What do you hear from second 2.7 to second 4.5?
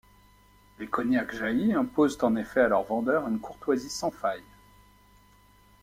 vendeurs une courtoisie sans faille.